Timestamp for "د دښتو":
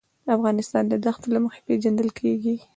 0.87-1.27